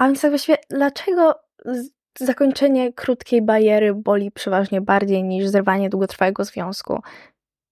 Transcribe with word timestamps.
A 0.00 0.06
więc 0.06 0.20
tak 0.20 0.30
właściwie, 0.30 0.58
dlaczego 0.70 1.34
zakończenie 2.18 2.92
krótkiej 2.92 3.42
bariery 3.42 3.94
boli 3.94 4.30
przeważnie 4.30 4.80
bardziej 4.80 5.24
niż 5.24 5.46
zerwanie 5.46 5.90
długotrwałego 5.90 6.44
związku? 6.44 7.02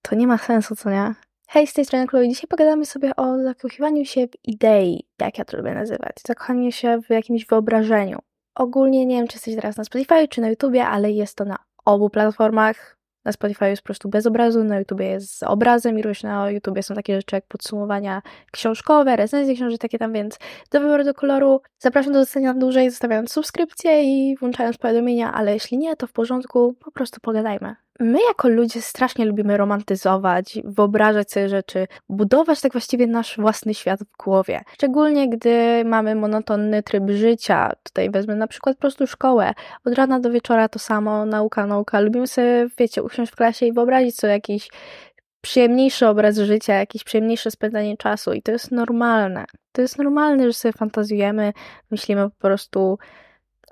To 0.02 0.14
nie 0.14 0.26
ma 0.26 0.38
sensu, 0.38 0.76
co 0.76 0.90
nie? 0.90 1.14
Hej, 1.48 1.66
z 1.66 1.72
tej 1.72 1.84
strony 1.84 2.06
Chloe. 2.06 2.28
Dzisiaj 2.28 2.48
pogadamy 2.48 2.86
sobie 2.86 3.16
o 3.16 3.42
zakochiwaniu 3.42 4.04
się 4.04 4.26
w 4.26 4.30
idei, 4.44 5.06
jak 5.20 5.38
ja 5.38 5.44
to 5.44 5.56
lubię 5.56 5.74
nazywać. 5.74 6.16
Zakochaniu 6.26 6.72
się 6.72 7.00
w 7.02 7.10
jakimś 7.10 7.46
wyobrażeniu. 7.46 8.18
Ogólnie 8.54 9.06
nie 9.06 9.16
wiem, 9.16 9.28
czy 9.28 9.36
jesteś 9.36 9.54
teraz 9.54 9.76
na 9.76 9.84
Spotify, 9.84 10.28
czy 10.28 10.40
na 10.40 10.48
YouTubie, 10.48 10.86
ale 10.86 11.10
jest 11.10 11.36
to 11.36 11.44
na 11.44 11.58
obu 11.84 12.10
platformach. 12.10 12.97
Na 13.28 13.32
Spotify 13.32 13.68
jest 13.68 13.82
po 13.82 13.86
prostu 13.86 14.08
bez 14.08 14.26
obrazu, 14.26 14.64
na 14.64 14.78
YouTubie 14.78 15.06
jest 15.06 15.38
z 15.38 15.42
obrazem 15.42 15.98
i 15.98 16.02
również 16.02 16.22
na 16.22 16.50
YouTubie 16.50 16.82
są 16.82 16.94
takie 16.94 17.16
rzeczy 17.16 17.36
jak 17.36 17.46
podsumowania 17.46 18.22
książkowe, 18.52 19.16
recenzje 19.16 19.54
książek, 19.54 19.80
takie 19.80 19.98
tam, 19.98 20.12
więc 20.12 20.38
do 20.70 20.80
wyboru 20.80 21.04
do 21.04 21.14
koloru. 21.14 21.60
Zapraszam 21.78 22.12
do 22.12 22.20
zostania 22.20 22.54
dłużej, 22.54 22.90
zostawiając 22.90 23.32
subskrypcję 23.32 24.02
i 24.04 24.36
włączając 24.36 24.78
powiadomienia, 24.78 25.32
ale 25.32 25.52
jeśli 25.52 25.78
nie, 25.78 25.96
to 25.96 26.06
w 26.06 26.12
porządku, 26.12 26.74
po 26.84 26.90
prostu 26.90 27.20
pogadajmy 27.20 27.76
my 28.00 28.18
jako 28.28 28.48
ludzie 28.48 28.82
strasznie 28.82 29.24
lubimy 29.24 29.56
romantyzować, 29.56 30.58
wyobrażać 30.64 31.32
sobie 31.32 31.48
rzeczy, 31.48 31.86
budować 32.08 32.60
tak 32.60 32.72
właściwie 32.72 33.06
nasz 33.06 33.36
własny 33.36 33.74
świat 33.74 34.00
w 34.00 34.16
głowie. 34.16 34.60
Szczególnie 34.74 35.28
gdy 35.28 35.84
mamy 35.84 36.14
monotonny 36.14 36.82
tryb 36.82 37.10
życia. 37.10 37.72
Tutaj 37.82 38.10
wezmę 38.10 38.34
na 38.34 38.46
przykład 38.46 38.76
po 38.76 38.80
prostu 38.80 39.06
szkołę. 39.06 39.52
Od 39.84 39.94
rana 39.94 40.20
do 40.20 40.30
wieczora 40.30 40.68
to 40.68 40.78
samo, 40.78 41.26
nauka, 41.26 41.66
nauka. 41.66 42.00
Lubimy 42.00 42.26
sobie, 42.26 42.66
wiecie, 42.78 43.02
usiąść 43.02 43.32
w 43.32 43.36
klasie 43.36 43.66
i 43.66 43.72
wyobrazić 43.72 44.16
sobie 44.16 44.32
jakiś 44.32 44.70
przyjemniejszy 45.40 46.06
obraz 46.06 46.36
życia, 46.36 46.74
jakieś 46.74 47.04
przyjemniejsze 47.04 47.50
spędzanie 47.50 47.96
czasu 47.96 48.32
i 48.32 48.42
to 48.42 48.52
jest 48.52 48.70
normalne. 48.70 49.44
To 49.72 49.82
jest 49.82 49.98
normalne, 49.98 50.46
że 50.46 50.52
sobie 50.52 50.72
fantazjujemy, 50.72 51.52
myślimy 51.90 52.30
po 52.30 52.36
prostu 52.36 52.98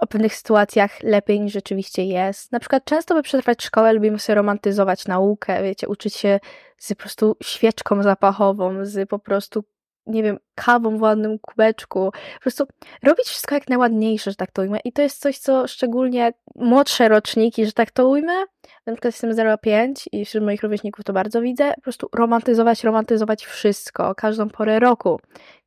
o 0.01 0.07
pewnych 0.07 0.35
sytuacjach 0.35 1.03
lepiej 1.03 1.41
niż 1.41 1.53
rzeczywiście 1.53 2.05
jest. 2.05 2.53
Na 2.53 2.61
przykład 2.61 2.85
często 2.85 3.15
by 3.15 3.23
przetrwać 3.23 3.63
szkołę 3.63 3.93
lubimy 3.93 4.19
sobie 4.19 4.35
romantyzować 4.35 5.07
naukę, 5.07 5.63
wiecie, 5.63 5.89
uczyć 5.89 6.15
się 6.15 6.41
z 6.79 6.89
po 6.89 6.97
prostu 6.97 7.37
świeczką 7.43 8.03
zapachową, 8.03 8.85
z 8.85 9.09
po 9.09 9.19
prostu 9.19 9.65
nie 10.07 10.23
wiem, 10.23 10.39
kawą 10.55 10.99
w 10.99 11.03
ładnym 11.03 11.39
kubeczku. 11.39 12.11
Po 12.35 12.41
prostu 12.41 12.65
robić 13.03 13.27
wszystko 13.27 13.55
jak 13.55 13.69
najładniejsze, 13.69 14.31
że 14.31 14.37
tak 14.37 14.51
to 14.51 14.63
ujmę. 14.63 14.79
I 14.85 14.93
to 14.93 15.03
jest 15.03 15.21
coś, 15.21 15.39
co 15.39 15.69
szczególnie 15.69 16.33
młodsze 16.55 17.09
roczniki, 17.09 17.67
że 17.67 17.73
tak 17.73 17.91
to 17.91 18.09
ujmę, 18.09 18.33
na 18.87 18.93
przykład 18.93 19.15
jestem 19.15 19.59
05 19.63 20.09
i 20.13 20.25
wśród 20.25 20.45
moich 20.45 20.63
rówieśników 20.63 21.05
to 21.05 21.13
bardzo 21.13 21.41
widzę, 21.41 21.73
po 21.75 21.81
prostu 21.81 22.09
romantyzować, 22.13 22.85
romantyzować 22.85 23.47
wszystko, 23.47 24.15
każdą 24.15 24.49
porę 24.49 24.79
roku, 24.79 25.21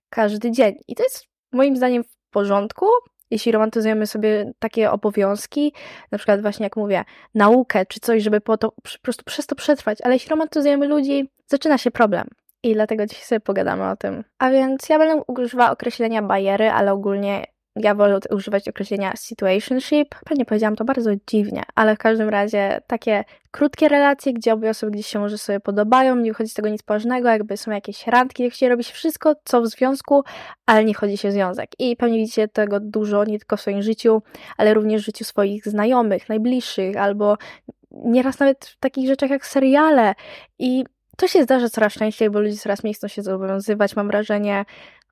każdy 0.09 0.51
dzień. 0.51 0.75
I 0.87 0.95
to 0.95 1.03
jest 1.03 1.25
moim 1.51 1.77
zdaniem 1.77 2.03
w 2.03 2.17
porządku, 2.31 2.85
jeśli 3.31 3.51
romantyzujemy 3.51 4.07
sobie 4.07 4.51
takie 4.59 4.91
obowiązki, 4.91 5.73
na 6.11 6.17
przykład 6.17 6.41
właśnie 6.41 6.63
jak 6.63 6.75
mówię, 6.75 7.03
naukę 7.35 7.85
czy 7.85 7.99
coś, 7.99 8.23
żeby 8.23 8.41
po, 8.41 8.57
to, 8.57 8.71
po 8.71 8.89
prostu 9.01 9.23
przez 9.23 9.47
to 9.47 9.55
przetrwać, 9.55 9.97
ale 10.03 10.13
jeśli 10.13 10.29
romantyzujemy 10.29 10.87
ludzi, 10.87 11.29
zaczyna 11.47 11.77
się 11.77 11.91
problem. 11.91 12.27
I 12.63 12.73
dlatego 12.73 13.05
dzisiaj 13.05 13.25
sobie 13.25 13.39
pogadamy 13.39 13.89
o 13.89 13.95
tym. 13.95 14.23
A 14.39 14.49
więc 14.49 14.89
ja 14.89 14.99
będę 14.99 15.23
używała 15.27 15.71
określenia 15.71 16.21
bariery, 16.21 16.69
ale 16.69 16.91
ogólnie 16.91 17.45
ja 17.79 17.95
wolę 17.95 18.19
używać 18.31 18.67
określenia 18.67 19.13
situationship. 19.15 20.15
Pewnie 20.25 20.45
powiedziałam 20.45 20.75
to 20.75 20.85
bardzo 20.85 21.11
dziwnie, 21.27 21.63
ale 21.75 21.95
w 21.95 21.97
każdym 21.97 22.29
razie 22.29 22.81
takie 22.87 23.23
krótkie 23.51 23.89
relacje, 23.89 24.33
gdzie 24.33 24.53
obie 24.53 24.69
osoby 24.69 24.91
gdzieś 24.91 25.07
się 25.07 25.19
może 25.19 25.37
sobie 25.37 25.59
podobają, 25.59 26.15
nie 26.15 26.31
wychodzi 26.31 26.49
z 26.49 26.53
tego 26.53 26.69
nic 26.69 26.83
poważnego, 26.83 27.29
jakby 27.29 27.57
są 27.57 27.71
jakieś 27.71 28.07
randki, 28.07 28.43
jak 28.43 28.53
się 28.53 28.69
robi 28.69 28.83
się 28.83 28.93
wszystko, 28.93 29.35
co 29.43 29.61
w 29.61 29.67
związku, 29.67 30.23
ale 30.65 30.85
nie 30.85 30.93
chodzi 30.93 31.17
się 31.17 31.31
związek. 31.31 31.69
I 31.79 31.95
pewnie 31.95 32.17
widzicie 32.17 32.47
tego 32.47 32.79
dużo, 32.79 33.23
nie 33.23 33.39
tylko 33.39 33.57
w 33.57 33.61
swoim 33.61 33.81
życiu, 33.81 34.21
ale 34.57 34.73
również 34.73 35.01
w 35.01 35.05
życiu 35.05 35.25
swoich 35.25 35.67
znajomych, 35.67 36.29
najbliższych, 36.29 36.97
albo 36.97 37.37
nieraz 37.91 38.39
nawet 38.39 38.65
w 38.65 38.79
takich 38.79 39.07
rzeczach 39.07 39.29
jak 39.29 39.45
seriale. 39.45 40.15
I 40.59 40.83
to 41.17 41.27
się 41.27 41.43
zdarza 41.43 41.69
coraz 41.69 41.93
częściej, 41.93 42.29
bo 42.29 42.39
ludzie 42.39 42.57
coraz 42.57 42.83
mniej 42.83 42.93
chcą 42.93 43.07
się 43.07 43.21
zobowiązywać, 43.21 43.95
mam 43.95 44.07
wrażenie, 44.07 44.65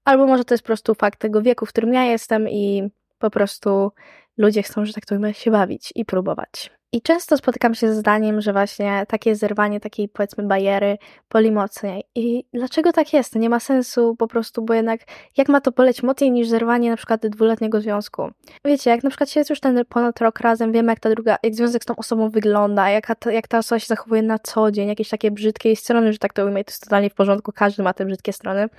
Albo 0.08 0.28
może 0.28 0.46
to 0.46 0.54
jest 0.54 0.64
po 0.64 0.68
prostu 0.68 0.96
fakt 0.96 1.20
tego 1.20 1.42
wieku, 1.42 1.66
w 1.66 1.70
którym 1.70 1.94
ja 1.94 2.04
jestem 2.04 2.50
i 2.50 2.90
po 3.20 3.30
prostu 3.30 3.92
ludzie 4.38 4.64
chcą, 4.64 4.86
że 4.86 4.94
tak 4.94 5.06
to 5.06 5.16
powiem, 5.16 5.34
się 5.34 5.52
bawić 5.52 5.94
i 5.96 6.06
próbować. 6.06 6.72
I 6.92 7.02
często 7.02 7.38
spotykam 7.38 7.76
się 7.76 7.94
z 7.94 7.98
zdaniem, 7.98 8.42
że 8.42 8.54
właśnie 8.54 9.04
takie 9.08 9.36
zerwanie 9.36 9.80
takiej 9.80 10.10
powiedzmy 10.10 10.44
bariery 10.44 10.98
boli 11.32 11.52
mocniej. 11.52 12.04
I 12.16 12.44
dlaczego 12.54 12.94
tak 12.94 13.14
jest? 13.14 13.36
Nie 13.36 13.50
ma 13.50 13.60
sensu 13.60 14.16
po 14.16 14.28
prostu, 14.28 14.62
bo 14.62 14.74
jednak 14.74 15.02
jak 15.38 15.50
ma 15.50 15.62
to 15.62 15.72
boleć 15.72 16.04
mocniej 16.04 16.32
niż 16.32 16.48
zerwanie 16.48 16.90
na 16.90 16.98
przykład 16.98 17.28
dwuletniego 17.28 17.82
związku? 17.82 18.30
Wiecie, 18.66 18.90
jak 18.90 19.04
na 19.04 19.10
przykład 19.10 19.30
się 19.30 19.40
jest 19.40 19.50
już 19.50 19.60
ten 19.60 19.86
ponad 19.90 20.22
rok 20.22 20.40
razem, 20.40 20.72
wiemy 20.72 20.92
jak 20.92 21.00
ta 21.00 21.10
druga, 21.10 21.38
jak 21.44 21.56
związek 21.56 21.84
z 21.84 21.86
tą 21.86 21.96
osobą 21.96 22.30
wygląda, 22.30 22.90
jak 22.90 23.16
ta, 23.16 23.32
jak 23.32 23.48
ta 23.48 23.58
osoba 23.58 23.80
się 23.80 23.88
zachowuje 23.88 24.22
na 24.22 24.40
co 24.40 24.72
dzień, 24.72 24.88
jakieś 24.88 25.10
takie 25.10 25.32
brzydkie 25.32 25.76
strony, 25.76 26.14
że 26.14 26.20
tak 26.20 26.34
to 26.34 26.46
ujmę, 26.46 26.64
to 26.64 26.72
jest 26.72 26.84
totalnie 26.84 27.10
w 27.10 27.14
porządku, 27.14 27.52
każdy 27.52 27.84
ma 27.84 27.94
te 27.94 28.06
brzydkie 28.06 28.34
strony. 28.34 28.70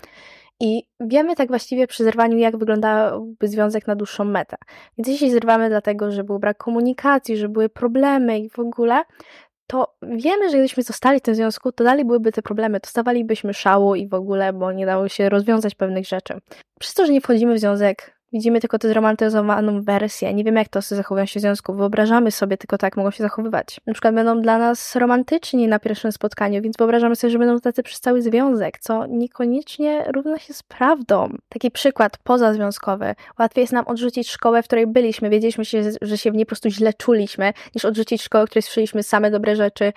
I 0.61 0.83
wiemy 1.01 1.37
tak 1.37 1.49
właściwie 1.49 1.87
przy 1.87 2.05
zerwaniu, 2.05 2.39
jak 2.39 2.57
wyglądałby 2.57 3.49
związek 3.49 3.87
na 3.87 3.97
dłuższą 3.97 4.25
metę. 4.25 4.57
Więc 4.99 5.09
jeśli 5.09 5.31
zerwamy 5.31 5.69
dlatego, 5.69 6.11
że 6.11 6.25
był 6.25 6.39
brak 6.39 6.57
komunikacji, 6.57 7.37
że 7.37 7.49
były 7.49 7.69
problemy 7.69 8.39
i 8.39 8.51
w 8.51 8.59
ogóle, 8.59 9.03
to 9.67 9.95
wiemy, 10.03 10.51
że 10.51 10.57
gdybyśmy 10.57 10.83
zostali 10.83 11.19
w 11.19 11.23
tym 11.23 11.35
związku, 11.35 11.73
to 11.73 11.85
dalej 11.85 12.05
byłyby 12.05 12.33
te 12.33 12.43
problemy, 12.43 12.81
dostawalibyśmy 12.81 13.55
szału 13.55 13.95
i 13.95 14.09
w 14.09 14.15
ogóle, 14.15 14.53
bo 14.53 14.73
nie 14.73 14.87
dało 14.87 15.09
się 15.09 15.29
rozwiązać 15.29 15.75
pewnych 15.75 16.07
rzeczy. 16.07 16.35
Przez 16.81 16.95
to, 16.95 17.07
że 17.07 17.13
nie 17.13 17.21
wchodzimy 17.21 17.55
w 17.55 17.59
związek 17.59 18.18
Widzimy 18.33 18.61
tylko 18.61 18.79
tę 18.79 18.89
zromantyzowaną 18.89 19.83
wersję. 19.83 20.35
Nie 20.35 20.45
wiemy, 20.45 20.59
jak 20.59 20.69
to 20.69 20.81
zachowują 20.81 21.27
się 21.27 21.41
w 21.41 21.43
związku. 21.43 21.75
Wyobrażamy 21.75 22.31
sobie 22.31 22.57
tylko 22.57 22.79
tak, 22.79 22.97
mogą 22.97 23.11
się 23.11 23.23
zachowywać. 23.23 23.81
Na 23.87 23.93
przykład 23.93 24.15
będą 24.15 24.43
dla 24.43 24.59
nas 24.59 24.97
romantyczni 24.97 25.69
na 25.69 25.79
pierwszym 25.79 26.13
spotkaniu, 26.13 26.63
więc 26.63 26.77
wyobrażamy 26.77 27.17
sobie, 27.17 27.31
że 27.31 27.39
będą 27.39 27.61
tacy 27.61 27.83
przez 27.83 28.01
cały 28.01 28.23
związek, 28.23 28.79
co 28.79 29.07
niekoniecznie 29.07 30.05
równa 30.15 30.39
się 30.39 30.55
z 30.55 30.63
prawdą. 30.63 31.29
Taki 31.49 31.71
przykład 31.71 32.19
pozazwiązkowy. 32.19 33.15
Łatwiej 33.39 33.63
jest 33.63 33.73
nam 33.73 33.87
odrzucić 33.87 34.31
szkołę, 34.31 34.63
w 34.63 34.67
której 34.67 34.87
byliśmy, 34.87 35.31
wiedzieliśmy, 35.31 35.65
się, 35.65 35.83
że 36.03 36.19
się 36.19 36.31
w 36.31 36.35
niej 36.35 36.47
po 36.47 36.49
prostu 36.49 36.71
źle 36.71 36.93
czuliśmy, 36.95 37.53
niż 37.75 37.85
odrzucić 37.85 38.23
szkołę, 38.23 38.47
w 38.47 38.51
której 38.51 38.63
słyszeliśmy 38.63 39.03
same 39.03 39.31
dobre 39.31 39.57
rzeczy, 39.57 39.93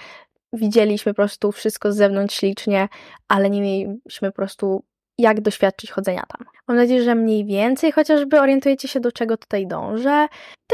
widzieliśmy 0.53 1.11
po 1.11 1.15
prostu 1.15 1.51
wszystko 1.51 1.91
z 1.91 1.95
zewnątrz 1.95 2.35
ślicznie, 2.35 2.87
ale 3.27 3.49
nie 3.49 3.61
mieliśmy 3.61 4.31
po 4.31 4.35
prostu 4.35 4.83
jak 5.21 5.41
doświadczyć 5.41 5.91
chodzenia 5.91 6.23
tam. 6.27 6.47
Mam 6.67 6.77
nadzieję, 6.77 7.03
że 7.03 7.15
mniej 7.15 7.45
więcej 7.45 7.91
chociażby 7.91 8.39
orientujecie 8.39 8.87
się, 8.87 8.99
do 8.99 9.11
czego 9.11 9.37
tutaj 9.37 9.67
dążę. 9.67 10.27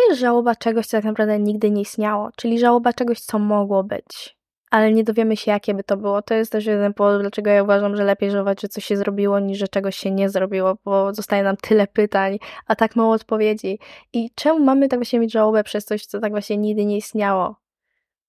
Jest 0.10 0.20
żałoba 0.22 0.56
czegoś, 0.56 0.88
co 0.88 0.98
tak 0.98 1.06
naprawdę 1.06 1.40
nigdy 1.40 1.72
nie 1.72 1.82
istniało, 1.82 2.30
czyli 2.36 2.60
żałoba 2.60 2.94
czegoś, 2.94 3.20
co 3.20 3.40
mogło 3.40 3.84
być. 3.84 4.38
Ale 4.72 4.92
nie 4.92 5.04
dowiemy 5.04 5.38
się, 5.38 5.52
jakie 5.52 5.74
by 5.74 5.84
to 5.84 5.98
było. 5.98 6.22
To 6.22 6.34
jest 6.34 6.52
też 6.52 6.66
jeden 6.66 6.94
powód, 6.94 7.22
dlaczego 7.22 7.50
ja 7.50 7.64
uważam, 7.64 7.96
że 7.96 8.04
lepiej 8.04 8.32
żałować, 8.32 8.62
że 8.62 8.68
coś 8.68 8.86
się 8.86 8.98
zrobiło, 8.98 9.40
niż 9.40 9.58
że 9.58 9.68
czegoś 9.68 9.96
się 9.96 10.12
nie 10.12 10.30
zrobiło, 10.30 10.78
bo 10.86 11.14
zostaje 11.14 11.44
nam 11.44 11.58
tyle 11.58 11.88
pytań, 11.88 12.38
a 12.68 12.76
tak 12.76 12.96
mało 12.96 13.14
odpowiedzi. 13.14 13.80
I 14.14 14.30
czemu 14.36 14.60
mamy 14.60 14.88
tak 14.88 15.00
właśnie 15.00 15.20
mieć 15.20 15.32
żałobę 15.32 15.64
przez 15.64 15.86
coś, 15.86 16.06
co 16.06 16.20
tak 16.20 16.32
właśnie 16.32 16.58
nigdy 16.58 16.86
nie 16.86 16.98
istniało? 16.98 17.56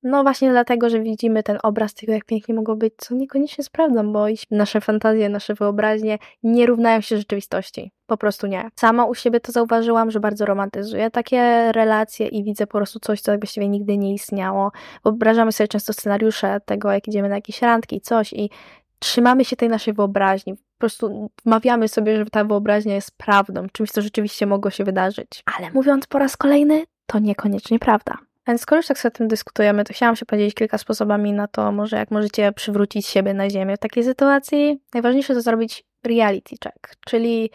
No 0.03 0.23
właśnie 0.23 0.51
dlatego, 0.51 0.91
że 0.91 1.01
widzimy 1.01 1.43
ten 1.43 1.59
obraz 1.63 1.95
tego, 1.95 2.13
jak 2.13 2.25
pięknie 2.25 2.55
mogło 2.55 2.77
być, 2.77 2.95
co 2.97 3.15
niekoniecznie 3.15 3.65
sprawdzam, 3.65 4.13
bo 4.13 4.27
nasze 4.51 4.81
fantazje, 4.81 5.29
nasze 5.29 5.55
wyobraźnie 5.55 6.19
nie 6.43 6.67
równają 6.67 7.01
się 7.01 7.17
rzeczywistości. 7.17 7.93
Po 8.07 8.17
prostu 8.17 8.47
nie. 8.47 8.71
Sama 8.77 9.05
u 9.05 9.15
siebie 9.15 9.41
to 9.41 9.53
zauważyłam, 9.53 10.11
że 10.11 10.21
bardzo 10.21 10.47
romantyzuję 10.47 11.11
takie 11.11 11.73
relacje 11.73 12.27
i 12.27 12.45
widzę 12.45 12.67
po 12.67 12.79
prostu 12.79 13.01
coś, 13.01 13.21
co 13.21 13.39
właściwie 13.39 13.69
nigdy 13.69 13.99
nie 13.99 14.15
istniało. 14.15 14.73
Wyobrażamy 15.05 15.53
sobie 15.53 15.69
często 15.69 15.93
scenariusze 15.93 16.61
tego, 16.65 16.93
jak 16.93 17.09
idziemy 17.09 17.29
na 17.29 17.35
jakieś 17.35 17.63
randki, 17.63 18.01
coś 18.01 18.33
i 18.33 18.51
trzymamy 18.99 19.45
się 19.45 19.57
tej 19.57 19.69
naszej 19.69 19.95
wyobraźni. 19.95 20.55
Po 20.55 20.79
prostu 20.79 21.31
wmawiamy 21.45 21.89
sobie, 21.89 22.17
że 22.17 22.27
ta 22.27 22.45
wyobraźnia 22.45 22.95
jest 22.95 23.17
prawdą, 23.17 23.67
czymś, 23.73 23.91
co 23.91 24.03
rzeczywiście 24.03 24.47
mogło 24.47 24.71
się 24.71 24.85
wydarzyć. 24.85 25.43
Ale 25.59 25.71
mówiąc 25.71 26.07
po 26.07 26.19
raz 26.19 26.37
kolejny, 26.37 26.85
to 27.07 27.19
niekoniecznie 27.19 27.79
prawda. 27.79 28.28
Więc 28.49 28.61
skoro 28.61 28.79
już 28.79 28.87
tak 28.87 28.99
sobie 28.99 29.13
o 29.15 29.17
tym 29.17 29.29
dyskutujemy, 29.29 29.85
to 29.85 29.93
chciałam 29.93 30.17
się 30.17 30.27
podzielić 30.27 30.55
kilka 30.55 30.79
sposobami 30.79 31.33
na 31.33 31.49
to, 31.49 31.73
może 31.73 31.97
jak 31.97 32.11
możecie 32.11 32.53
przywrócić 32.53 33.07
siebie 33.07 33.35
na 33.35 33.51
ziemię 33.51 33.77
w 33.77 33.81
takiej 33.81 34.05
sytuacji. 34.05 34.81
Najważniejsze 34.95 35.35
to 35.35 35.41
zrobić 35.41 35.85
reality 36.05 36.57
check, 36.65 36.97
czyli 37.07 37.51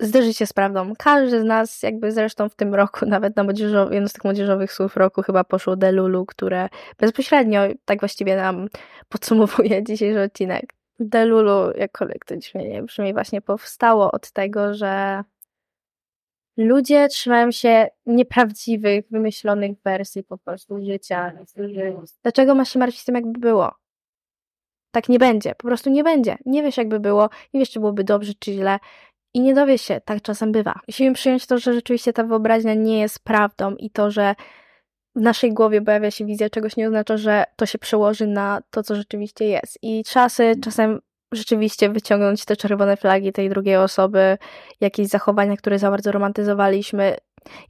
zderzyć 0.00 0.36
się 0.36 0.46
z 0.46 0.52
prawdą. 0.52 0.92
Każdy 0.98 1.40
z 1.40 1.44
nas, 1.44 1.82
jakby 1.82 2.12
zresztą 2.12 2.48
w 2.48 2.54
tym 2.54 2.74
roku, 2.74 3.06
nawet 3.16 3.36
na 3.36 3.44
młodzieżowy, 3.44 3.94
jedno 3.94 4.08
z 4.08 4.12
tych 4.12 4.24
młodzieżowych 4.24 4.72
słów 4.72 4.96
roku 4.96 5.22
chyba 5.22 5.44
poszło 5.44 5.76
Delulu, 5.76 6.26
które 6.26 6.68
bezpośrednio 6.98 7.60
tak 7.84 8.00
właściwie 8.00 8.36
nam 8.36 8.68
podsumowuje 9.08 9.84
dzisiejszy 9.84 10.20
odcinek. 10.20 10.74
Delulu, 10.98 11.72
jakkolwiek 11.76 12.24
to 12.24 12.36
dzisiaj 12.36 12.82
brzmi, 12.82 13.12
właśnie 13.12 13.40
powstało 13.40 14.12
od 14.12 14.30
tego, 14.30 14.74
że 14.74 15.22
ludzie 16.60 17.08
trzymają 17.08 17.50
się 17.50 17.88
nieprawdziwych, 18.06 19.04
wymyślonych 19.10 19.70
wersji 19.84 20.24
po 20.24 20.38
prostu 20.38 20.84
życia. 20.84 21.32
Dlaczego 22.22 22.54
masz 22.54 22.72
się 22.72 22.78
martwić 22.78 23.04
tym, 23.04 23.14
jakby 23.14 23.40
było? 23.40 23.74
Tak 24.90 25.08
nie 25.08 25.18
będzie, 25.18 25.54
po 25.54 25.68
prostu 25.68 25.90
nie 25.90 26.04
będzie. 26.04 26.36
Nie 26.46 26.62
wiesz, 26.62 26.76
jakby 26.76 27.00
było, 27.00 27.28
nie 27.54 27.60
wiesz, 27.60 27.70
czy 27.70 27.80
byłoby 27.80 28.04
dobrze, 28.04 28.32
czy 28.38 28.52
źle. 28.52 28.78
I 29.34 29.40
nie 29.40 29.54
dowie 29.54 29.78
się, 29.78 30.00
tak 30.04 30.22
czasem 30.22 30.52
bywa. 30.52 30.80
Musimy 30.88 31.14
przyjąć 31.14 31.46
to, 31.46 31.58
że 31.58 31.74
rzeczywiście 31.74 32.12
ta 32.12 32.24
wyobraźnia 32.24 32.74
nie 32.74 33.00
jest 33.00 33.24
prawdą 33.24 33.74
i 33.76 33.90
to, 33.90 34.10
że 34.10 34.34
w 35.14 35.20
naszej 35.20 35.54
głowie 35.54 35.82
pojawia 35.82 36.10
się 36.10 36.26
wizja 36.26 36.50
czegoś, 36.50 36.76
nie 36.76 36.86
oznacza, 36.86 37.16
że 37.16 37.44
to 37.56 37.66
się 37.66 37.78
przełoży 37.78 38.26
na 38.26 38.62
to, 38.70 38.82
co 38.82 38.94
rzeczywiście 38.94 39.44
jest. 39.44 39.78
I 39.82 40.04
czasy 40.04 40.54
czasem 40.62 41.00
rzeczywiście 41.32 41.88
wyciągnąć 41.88 42.44
te 42.44 42.56
czerwone 42.56 42.96
flagi 42.96 43.32
tej 43.32 43.48
drugiej 43.48 43.76
osoby, 43.76 44.38
jakieś 44.80 45.08
zachowania, 45.08 45.56
które 45.56 45.78
za 45.78 45.90
bardzo 45.90 46.12
romantyzowaliśmy. 46.12 47.16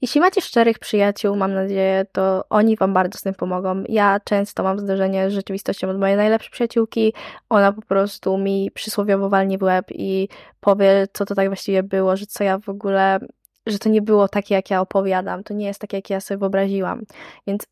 Jeśli 0.02 0.20
macie 0.20 0.40
szczerych 0.40 0.78
przyjaciół, 0.78 1.36
mam 1.36 1.54
nadzieję, 1.54 2.06
to 2.12 2.44
oni 2.50 2.76
wam 2.76 2.92
bardzo 2.92 3.18
z 3.18 3.22
tym 3.22 3.34
pomogą. 3.34 3.84
Ja 3.88 4.20
często 4.24 4.62
mam 4.62 4.78
zdarzenie 4.78 5.30
z 5.30 5.32
rzeczywistością 5.32 5.90
od 5.90 5.98
mojej 5.98 6.16
najlepszej 6.16 6.50
przyjaciółki. 6.50 7.12
Ona 7.48 7.72
po 7.72 7.82
prostu 7.82 8.38
mi 8.38 8.70
przysłowiowo 8.74 9.28
walnie 9.28 9.58
w 9.58 9.62
łeb 9.62 9.86
i 9.90 10.28
powie, 10.60 11.06
co 11.12 11.26
to 11.26 11.34
tak 11.34 11.46
właściwie 11.46 11.82
było, 11.82 12.16
że 12.16 12.26
co 12.26 12.44
ja 12.44 12.58
w 12.58 12.68
ogóle, 12.68 13.18
że 13.66 13.78
to 13.78 13.88
nie 13.88 14.02
było 14.02 14.28
takie, 14.28 14.54
jak 14.54 14.70
ja 14.70 14.80
opowiadam. 14.80 15.44
To 15.44 15.54
nie 15.54 15.66
jest 15.66 15.80
takie, 15.80 15.96
jak 15.96 16.10
ja 16.10 16.20
sobie 16.20 16.38
wyobraziłam. 16.38 17.02
Więc 17.46 17.66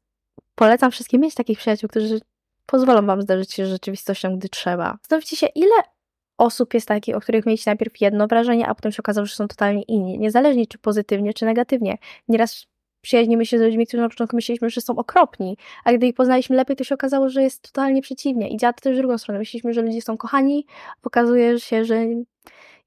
polecam 0.55 0.91
wszystkim 0.91 1.20
mieć 1.20 1.34
takich 1.34 1.58
przyjaciół, 1.58 1.88
którzy 1.88 2.20
pozwolą 2.69 3.06
wam 3.06 3.23
zdarzyć 3.23 3.55
się 3.55 3.67
z 3.67 3.69
rzeczywistością, 3.69 4.38
gdy 4.38 4.49
trzeba. 4.49 4.99
Zastanówcie 5.03 5.37
się, 5.37 5.47
ile 5.47 5.75
osób 6.38 6.75
jest 6.75 6.88
takich, 6.88 7.17
o 7.17 7.20
których 7.20 7.47
mieliście 7.47 7.70
najpierw 7.70 8.00
jedno 8.00 8.26
wrażenie, 8.26 8.69
a 8.69 8.75
potem 8.75 8.93
się 8.93 9.00
okazało, 9.00 9.26
że 9.26 9.35
są 9.35 9.49
totalnie 9.49 9.82
inni. 9.82 10.19
Niezależnie 10.19 10.67
czy 10.67 10.79
pozytywnie, 10.79 11.35
czy 11.35 11.44
negatywnie. 11.44 11.99
Nieraz 12.29 12.67
przyjaźnimy 13.00 13.47
się 13.47 13.59
z 13.59 13.62
ludźmi, 13.62 13.87
którzy 13.87 14.03
na 14.03 14.09
początku 14.09 14.37
myśleliśmy, 14.37 14.70
że 14.70 14.81
są 14.81 14.97
okropni, 14.97 15.56
a 15.85 15.93
gdy 15.93 16.06
ich 16.06 16.15
poznaliśmy 16.15 16.56
lepiej, 16.56 16.76
to 16.76 16.85
się 16.85 16.94
okazało, 16.94 17.29
że 17.29 17.43
jest 17.43 17.62
totalnie 17.62 18.03
przeciwnie. 18.03 18.49
I 18.49 18.56
działa 18.56 18.73
to 18.73 18.81
też 18.81 18.94
w 18.94 18.99
drugą 18.99 19.19
stronę. 19.19 19.38
Myśleliśmy, 19.38 19.73
że 19.73 19.82
ludzie 19.82 20.03
są 20.03 20.17
kochani, 20.17 20.67
okazuje 21.03 21.61
się, 21.61 21.85
że 21.85 22.06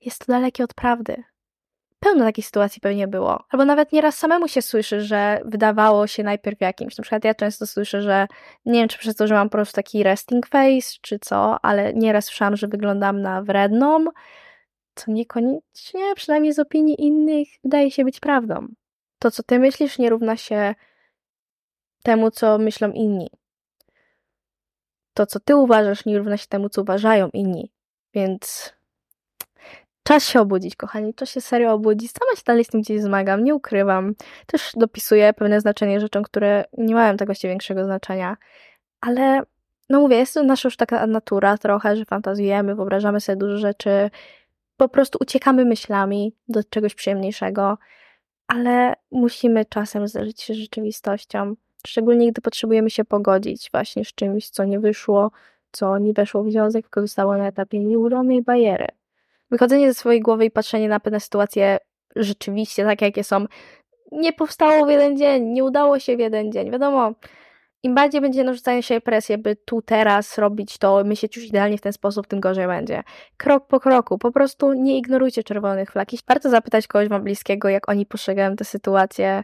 jest 0.02 0.26
to 0.26 0.32
dalekie 0.32 0.64
od 0.64 0.74
prawdy 0.74 1.24
pełno 2.02 2.26
takich 2.26 2.46
sytuacji 2.46 2.82
pewnie 2.82 3.08
było. 3.08 3.44
Albo 3.50 3.66
nawet 3.66 3.92
nieraz 3.92 4.18
samemu 4.18 4.48
się 4.48 4.62
słyszy, 4.62 5.02
że 5.02 5.42
wydawało 5.46 6.08
się 6.08 6.24
najpierw 6.24 6.62
jakimś. 6.62 6.98
Na 6.98 7.02
przykład 7.02 7.26
ja 7.26 7.36
często 7.36 7.68
słyszę, 7.68 8.02
że 8.02 8.28
nie 8.66 8.80
wiem, 8.80 8.90
czy 8.90 8.98
przez 8.98 9.16
to, 9.16 9.28
że 9.28 9.36
mam 9.36 9.50
po 9.50 9.58
prostu 9.58 9.76
taki 9.76 10.04
resting 10.04 10.48
face, 10.48 10.98
czy 11.02 11.20
co, 11.20 11.66
ale 11.66 11.94
nieraz 11.94 12.26
słyszałam, 12.26 12.56
że 12.56 12.68
wyglądam 12.68 13.22
na 13.22 13.42
wredną, 13.42 14.06
co 14.96 15.12
niekoniecznie, 15.12 16.16
przynajmniej 16.16 16.54
z 16.54 16.60
opinii 16.60 17.02
innych, 17.02 17.48
wydaje 17.64 17.92
się 17.92 18.06
być 18.06 18.20
prawdą. 18.20 18.68
To, 19.20 19.32
co 19.32 19.44
ty 19.44 19.60
myślisz, 19.60 20.00
nie 20.00 20.10
równa 20.10 20.38
się 20.38 20.76
temu, 22.04 22.32
co 22.32 22.58
myślą 22.58 22.92
inni. 22.92 23.30
To, 25.14 25.26
co 25.26 25.40
ty 25.40 25.56
uważasz, 25.56 26.06
nie 26.06 26.18
równa 26.18 26.38
się 26.38 26.48
temu, 26.48 26.70
co 26.70 26.82
uważają 26.82 27.30
inni. 27.34 27.72
Więc 28.14 28.74
Czas 30.04 30.26
się 30.26 30.42
obudzić, 30.42 30.76
kochani, 30.76 31.14
czas 31.14 31.30
się 31.30 31.42
serio 31.42 31.74
obudzić. 31.74 32.12
Sama 32.12 32.36
się 32.36 32.44
dalej 32.46 32.66
z 32.66 32.68
tym 32.68 32.82
gdzieś 32.82 33.02
zmagam, 33.02 33.44
nie 33.44 33.56
ukrywam. 33.56 34.16
Też 34.46 34.72
dopisuję 34.76 35.34
pewne 35.34 35.62
znaczenie 35.62 36.00
rzeczom, 36.00 36.24
które 36.24 36.66
nie 36.78 36.96
mają 36.96 37.18
tego 37.18 37.26
właściwie 37.30 37.52
większego 37.52 37.86
znaczenia. 37.86 38.38
Ale, 39.02 39.42
no 39.90 40.00
mówię, 40.00 40.18
jest 40.18 40.34
to 40.34 40.44
nasza 40.44 40.68
już 40.68 40.78
taka 40.78 41.08
natura 41.08 41.58
trochę, 41.58 41.96
że 41.96 42.06
fantazjujemy, 42.06 42.76
wyobrażamy 42.76 43.22
sobie 43.22 43.36
dużo 43.36 43.58
rzeczy. 43.58 44.10
Po 44.78 44.90
prostu 44.90 45.18
uciekamy 45.22 45.66
myślami 45.66 46.34
do 46.48 46.64
czegoś 46.64 46.96
przyjemniejszego, 46.96 47.78
ale 48.48 48.94
musimy 49.12 49.66
czasem 49.66 50.08
zderzyć 50.08 50.42
się 50.42 50.54
z 50.54 50.58
rzeczywistością. 50.58 51.56
Szczególnie 51.88 52.32
gdy 52.32 52.42
potrzebujemy 52.42 52.90
się 52.90 53.06
pogodzić 53.06 53.70
właśnie 53.72 54.06
z 54.06 54.14
czymś, 54.14 54.50
co 54.50 54.64
nie 54.64 54.80
wyszło, 54.80 55.32
co 55.72 55.98
nie 55.98 56.14
weszło 56.14 56.44
w 56.44 56.52
związek, 56.52 56.86
tylko 56.86 57.02
zostało 57.02 57.38
na 57.38 57.48
etapie 57.48 57.80
nieuronej 57.80 58.42
bariery 58.42 58.88
wychodzenie 59.52 59.88
ze 59.88 59.94
swojej 59.94 60.22
głowy 60.22 60.46
i 60.46 60.52
patrzenie 60.52 60.90
na 60.90 61.00
pewne 61.00 61.20
sytuacje 61.20 61.78
rzeczywiście 62.16 62.86
takie, 62.86 63.06
jakie 63.06 63.24
są, 63.24 63.46
nie 64.12 64.34
powstało 64.34 64.86
w 64.86 64.90
jeden 64.90 65.18
dzień, 65.18 65.44
nie 65.44 65.64
udało 65.64 66.00
się 66.00 66.18
w 66.18 66.20
jeden 66.20 66.52
dzień. 66.52 66.72
Wiadomo, 66.72 67.14
im 67.84 67.96
bardziej 67.96 68.22
będzie 68.22 68.44
narzucanie 68.44 68.84
się 68.84 69.02
presję, 69.02 69.38
by 69.38 69.56
tu 69.56 69.82
teraz 69.82 70.38
robić 70.38 70.78
to, 70.78 71.04
myśleć 71.04 71.36
już 71.36 71.46
idealnie 71.46 71.78
w 71.78 71.82
ten 71.82 71.94
sposób, 71.94 72.28
tym 72.28 72.40
gorzej 72.40 72.68
będzie. 72.68 73.04
Krok 73.38 73.68
po 73.68 73.80
kroku, 73.80 74.18
po 74.18 74.32
prostu 74.32 74.74
nie 74.74 74.98
ignorujcie 74.98 75.44
czerwonych 75.44 75.92
flag. 75.92 76.10
Warto 76.28 76.50
zapytać 76.50 76.88
kogoś 76.88 77.08
wam 77.08 77.24
bliskiego, 77.24 77.70
jak 77.70 77.90
oni 77.90 78.06
postrzegają 78.06 78.56
tę 78.56 78.66
sytuację. 78.66 79.44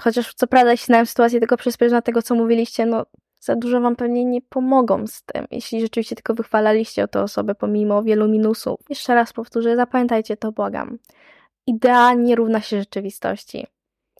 Chociaż 0.00 0.34
co 0.34 0.46
prawda, 0.46 0.70
jeśli 0.70 0.86
znałem 0.86 1.06
sytuację 1.06 1.40
tylko 1.40 1.56
przez 1.56 1.76
pryzmat 1.76 2.04
tego, 2.04 2.22
co 2.22 2.34
mówiliście, 2.34 2.86
no 2.86 3.06
za 3.42 3.56
dużo 3.56 3.80
wam 3.80 3.96
pewnie 3.96 4.24
nie 4.24 4.42
pomogą 4.42 5.06
z 5.06 5.22
tym, 5.22 5.46
jeśli 5.50 5.80
rzeczywiście 5.80 6.16
tylko 6.16 6.34
wychwalaliście 6.34 7.04
o 7.04 7.08
tę 7.08 7.22
osobę 7.22 7.54
pomimo 7.54 8.02
wielu 8.02 8.28
minusów. 8.28 8.80
Jeszcze 8.88 9.14
raz 9.14 9.32
powtórzę, 9.32 9.76
zapamiętajcie 9.76 10.36
to, 10.36 10.52
błagam. 10.52 10.98
Idea 11.66 12.14
nie 12.14 12.36
równa 12.36 12.60
się 12.60 12.78
rzeczywistości. 12.78 13.66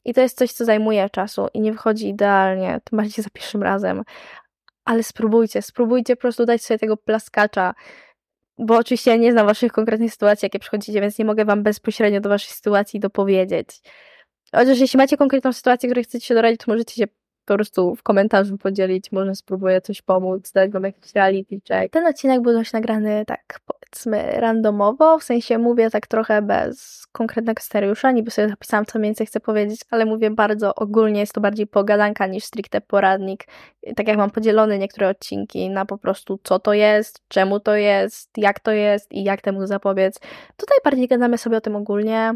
I 0.04 0.14
to 0.14 0.20
jest 0.20 0.38
coś, 0.38 0.52
co 0.52 0.64
zajmuje 0.64 1.10
czasu 1.10 1.46
i 1.54 1.60
nie 1.60 1.72
wychodzi 1.72 2.08
idealnie, 2.08 2.80
tym 2.84 2.96
bardziej 2.96 3.24
za 3.24 3.30
pierwszym 3.30 3.62
razem. 3.62 4.02
Ale 4.84 5.02
spróbujcie, 5.02 5.62
spróbujcie 5.62 6.16
po 6.16 6.20
prostu 6.20 6.44
dać 6.44 6.62
sobie 6.62 6.78
tego 6.78 6.96
plaskacza, 6.96 7.74
bo 8.58 8.76
oczywiście 8.76 9.10
ja 9.10 9.16
nie 9.16 9.32
znam 9.32 9.46
waszych 9.46 9.72
konkretnych 9.72 10.12
sytuacji, 10.12 10.46
jakie 10.46 10.58
przychodzicie, 10.58 11.00
więc 11.00 11.18
nie 11.18 11.24
mogę 11.24 11.44
wam 11.44 11.62
bezpośrednio 11.62 12.20
do 12.20 12.28
waszej 12.28 12.50
sytuacji 12.54 13.00
dopowiedzieć. 13.00 13.80
Chociaż 14.54 14.78
jeśli 14.78 14.96
macie 14.96 15.16
konkretną 15.16 15.52
sytuację, 15.52 15.88
której 15.88 16.04
chcecie 16.04 16.26
się 16.26 16.34
doradzić, 16.34 16.60
to 16.60 16.72
możecie 16.72 16.94
się 16.94 17.06
po 17.44 17.54
prostu 17.54 17.94
w 17.94 18.02
komentarzu 18.02 18.58
podzielić, 18.58 19.12
może 19.12 19.34
spróbuję 19.34 19.80
coś 19.80 20.02
pomóc, 20.02 20.52
dać 20.52 20.70
wam 20.70 20.84
jakiś 20.84 21.14
reality 21.14 21.60
check. 21.68 21.92
Ten 21.92 22.06
odcinek 22.06 22.40
był 22.40 22.52
dość 22.52 22.72
nagrany 22.72 23.24
tak 23.26 23.60
powiedzmy 23.66 24.40
randomowo, 24.40 25.18
w 25.18 25.24
sensie 25.24 25.58
mówię 25.58 25.90
tak 25.90 26.06
trochę 26.06 26.42
bez 26.42 27.06
konkretnego 27.12 27.62
scenariusza, 27.62 28.10
niby 28.10 28.30
sobie 28.30 28.48
zapisałam 28.48 28.86
co 28.86 29.00
więcej 29.00 29.26
chcę 29.26 29.40
powiedzieć, 29.40 29.80
ale 29.90 30.04
mówię 30.04 30.30
bardzo 30.30 30.74
ogólnie, 30.74 31.20
jest 31.20 31.32
to 31.32 31.40
bardziej 31.40 31.66
pogadanka 31.66 32.26
niż 32.26 32.44
stricte 32.44 32.80
poradnik. 32.80 33.44
Tak 33.96 34.08
jak 34.08 34.16
mam 34.16 34.30
podzielone 34.30 34.78
niektóre 34.78 35.08
odcinki 35.08 35.70
na 35.70 35.86
po 35.86 35.98
prostu 35.98 36.38
co 36.42 36.58
to 36.58 36.72
jest, 36.72 37.20
czemu 37.28 37.60
to 37.60 37.74
jest, 37.74 38.30
jak 38.36 38.60
to 38.60 38.72
jest 38.72 39.12
i 39.12 39.24
jak 39.24 39.40
temu 39.40 39.66
zapobiec. 39.66 40.20
Tutaj 40.56 40.78
bardziej 40.84 41.08
gadamy 41.08 41.38
sobie 41.38 41.56
o 41.56 41.60
tym 41.60 41.76
ogólnie. 41.76 42.34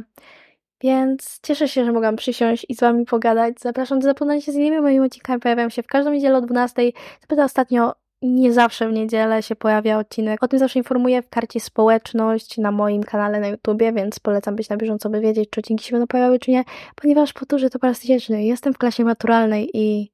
Więc 0.81 1.40
cieszę 1.43 1.69
się, 1.69 1.84
że 1.84 1.93
mogłam 1.93 2.17
przysiąść 2.17 2.67
i 2.69 2.75
z 2.75 2.81
Wami 2.81 3.05
pogadać. 3.05 3.61
Zapraszam 3.61 3.99
do 3.99 4.05
zapoznania 4.05 4.40
się 4.40 4.52
z 4.52 4.55
innymi 4.55 4.81
moimi 4.81 5.06
odcinkami. 5.06 5.40
Pojawiają 5.40 5.69
się 5.69 5.82
w 5.82 5.87
każdą 5.87 6.12
niedzielę 6.12 6.38
o 6.38 6.40
12. 6.40 6.82
Zapytam 7.20 7.44
ostatnio, 7.44 7.94
nie 8.23 8.52
zawsze 8.52 8.88
w 8.88 8.93
niedzielę 8.93 9.43
się 9.43 9.56
pojawia 9.56 9.99
odcinek. 9.99 10.43
O 10.43 10.49
tym 10.49 10.58
zawsze 10.58 10.78
informuję 10.78 11.23
w 11.23 11.28
karcie 11.28 11.61
społeczność 11.61 12.58
na 12.58 12.70
moim 12.73 13.02
kanale 13.02 13.40
na 13.40 13.49
YouTubie, 13.49 13.93
więc 13.93 14.19
polecam 14.19 14.56
być 14.56 14.69
na 14.69 14.76
bieżąco, 14.76 15.11
by 15.11 15.20
wiedzieć, 15.20 15.50
czy 15.50 15.61
odcinki 15.61 15.84
się 15.84 15.93
będą 15.93 16.06
pojawiały, 16.06 16.38
czy 16.38 16.50
nie, 16.50 16.64
ponieważ 16.94 17.32
powtórzę 17.32 17.70
to 17.70 17.78
po 17.78 17.87
raz 17.87 18.00
tysięczny. 18.00 18.45
Jestem 18.45 18.75
w 18.75 18.78
klasie 18.78 19.04
maturalnej 19.04 19.71
i 19.75 20.12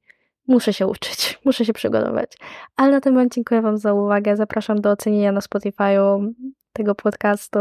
muszę 0.48 0.72
się 0.72 0.86
uczyć, 0.86 1.38
muszę 1.44 1.64
się 1.64 1.72
przygotować. 1.72 2.32
Ale 2.76 2.92
na 2.92 3.00
tym 3.00 3.14
moment 3.14 3.34
dziękuję 3.34 3.62
Wam 3.62 3.78
za 3.78 3.94
uwagę. 3.94 4.36
Zapraszam 4.36 4.80
do 4.80 4.90
ocenienia 4.90 5.32
na 5.32 5.40
Spotify'u 5.40 6.32
tego 6.72 6.94
podcastu 6.94 7.58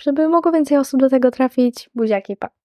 żeby 0.00 0.28
mogło 0.28 0.52
więcej 0.52 0.78
osób 0.78 1.00
do 1.00 1.08
tego 1.08 1.30
trafić. 1.30 1.90
Buziaki, 1.94 2.36
pa! 2.36 2.48